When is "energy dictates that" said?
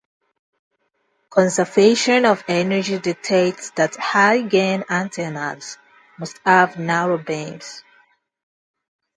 2.47-3.95